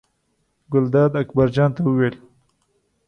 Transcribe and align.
ګلداد 0.71 1.11
اکبر 1.21 1.47
جان 1.55 1.69
ته 1.75 1.81
وویل. 1.85 2.15